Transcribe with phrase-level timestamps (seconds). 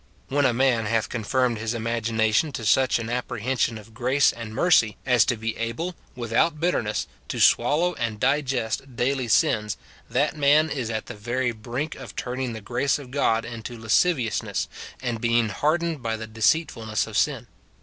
[0.29, 4.51] When a man hath con firmed his imagination to such an apprehension of grace and
[4.51, 9.77] mercy as to be able, without bitterness, to swallow and digest daily sins,
[10.09, 14.67] that man is at the very brink of turning the grace of God into lasciviousness,
[15.03, 17.45] and being hardened by the deceitfulness of sin.